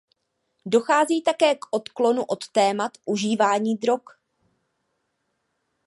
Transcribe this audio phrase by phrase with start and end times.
[0.65, 4.01] Dochází také k odklonu od tématu užívání drog.